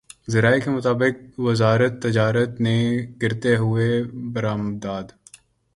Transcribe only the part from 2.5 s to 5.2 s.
نے گرتی ہوئی برآمدات